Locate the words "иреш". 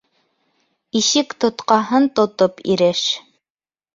2.77-3.05